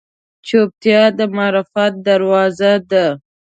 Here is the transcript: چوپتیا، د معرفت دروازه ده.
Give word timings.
چوپتیا، 0.47 1.03
د 1.17 1.19
معرفت 1.35 1.93
دروازه 2.07 2.73
ده. 2.89 3.05